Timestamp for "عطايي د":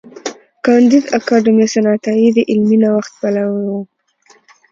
1.93-2.39